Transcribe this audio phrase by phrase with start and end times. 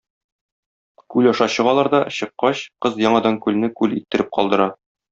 [1.15, 4.73] Күл аша чыгалар да, чыккач, кыз яңадан күлне күл иттереп калдыра.